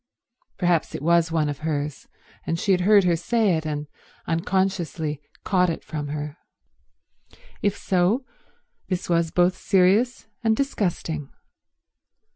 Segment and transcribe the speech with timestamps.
[0.57, 2.07] Perhaps it was one of hers,
[2.47, 3.85] and she had heard her say it and
[4.25, 6.37] unconsciously caught it from her.
[7.61, 8.25] If so,
[8.87, 11.29] this was both serious and disgusting.